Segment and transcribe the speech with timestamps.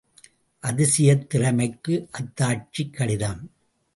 [0.63, 3.43] அதிசயத் திறமைக்கு அத்தாட்சிக் கடிதம்!